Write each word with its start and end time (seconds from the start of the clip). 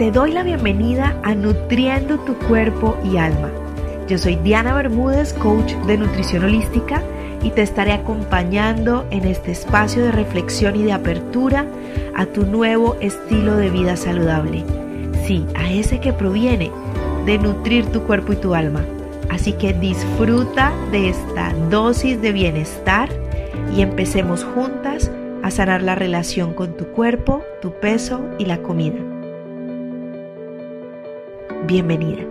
Te 0.00 0.10
doy 0.10 0.32
la 0.32 0.42
bienvenida 0.44 1.20
a 1.22 1.34
Nutriendo 1.34 2.18
tu 2.20 2.34
cuerpo 2.48 2.96
y 3.04 3.18
alma. 3.18 3.50
Yo 4.08 4.16
soy 4.16 4.36
Diana 4.36 4.72
Bermúdez, 4.72 5.34
coach 5.34 5.74
de 5.86 5.98
nutrición 5.98 6.44
holística 6.44 7.02
y 7.42 7.50
te 7.50 7.60
estaré 7.60 7.92
acompañando 7.92 9.06
en 9.10 9.26
este 9.26 9.52
espacio 9.52 10.02
de 10.02 10.10
reflexión 10.10 10.74
y 10.74 10.84
de 10.84 10.92
apertura 10.92 11.66
a 12.16 12.24
tu 12.24 12.46
nuevo 12.46 12.96
estilo 13.02 13.58
de 13.58 13.68
vida 13.68 13.94
saludable. 13.94 14.64
Sí, 15.26 15.44
a 15.54 15.70
ese 15.70 16.00
que 16.00 16.14
proviene 16.14 16.70
de 17.26 17.36
nutrir 17.36 17.84
tu 17.92 18.00
cuerpo 18.04 18.32
y 18.32 18.36
tu 18.36 18.54
alma. 18.54 18.82
Así 19.28 19.52
que 19.52 19.74
disfruta 19.74 20.72
de 20.92 21.10
esta 21.10 21.52
dosis 21.68 22.22
de 22.22 22.32
bienestar 22.32 23.10
y 23.76 23.82
empecemos 23.82 24.44
juntas 24.44 25.10
a 25.42 25.50
sanar 25.50 25.82
la 25.82 25.94
relación 25.94 26.54
con 26.54 26.74
tu 26.78 26.86
cuerpo, 26.86 27.42
tu 27.60 27.72
peso 27.72 28.22
y 28.38 28.46
la 28.46 28.62
comida. 28.62 29.19
Bienvenida. 31.66 32.29